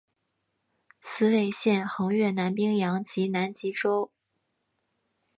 [0.97, 4.11] 此纬线横越南冰洋及南极洲。